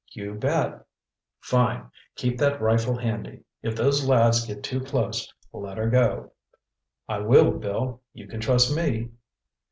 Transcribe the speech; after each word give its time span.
"You 0.13 0.33
bet." 0.33 0.83
"Fine. 1.41 1.91
Keep 2.15 2.39
that 2.39 2.59
rifle 2.59 2.97
handy. 2.97 3.43
If 3.61 3.75
those 3.75 4.03
lads 4.09 4.43
get 4.47 4.63
too 4.63 4.79
close—let 4.79 5.77
'er 5.77 5.91
go." 5.91 6.31
"I 7.07 7.19
will, 7.19 7.51
Bill, 7.51 8.01
you 8.11 8.27
can 8.27 8.39
trust 8.39 8.75
me." 8.75 9.11